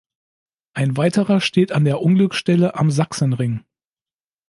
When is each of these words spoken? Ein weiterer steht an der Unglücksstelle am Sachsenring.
Ein 0.73 0.97
weiterer 0.97 1.41
steht 1.41 1.71
an 1.71 1.85
der 1.85 2.01
Unglücksstelle 2.01 2.73
am 2.73 2.89
Sachsenring. 2.89 3.63